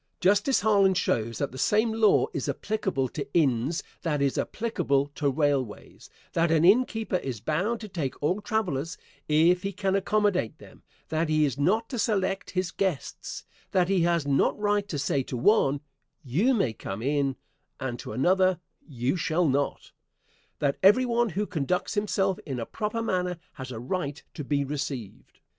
[0.19, 5.29] Justice Harlan shows that the same law is applicable to inns that is applicable to
[5.29, 8.97] railways; that an inn keeper is bound to take all travelers
[9.29, 13.43] if he can accommodate them; that he is not to select his guests;
[13.73, 15.81] that he has not right to say to one
[16.23, 17.35] "you may come in,"
[17.79, 19.91] and to another "you shall not;"
[20.57, 24.63] that every one who conducts himself in a proper manner has a right to be
[24.63, 25.41] received.